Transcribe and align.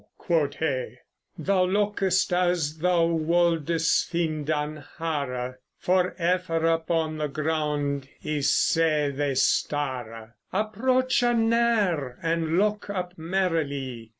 quod 0.17 0.55
he; 0.55 0.97
'Thou 1.37 1.63
lokest 1.63 2.33
as 2.33 2.79
thou 2.79 3.05
woldest 3.05 4.09
finde 4.09 4.49
an 4.49 4.83
hare, 4.97 5.59
For 5.77 6.15
ever 6.17 6.65
upon 6.65 7.17
the 7.19 7.27
ground 7.27 8.09
I 8.25 8.39
see 8.39 9.09
thee 9.11 9.35
stare. 9.35 10.37
Approchë 10.51 11.37
neer, 11.37 12.17
and 12.23 12.57
loke 12.57 12.89
up 12.89 13.15
merily.... 13.15 14.09